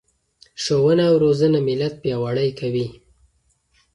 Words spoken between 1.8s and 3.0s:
پیاوړی کوي.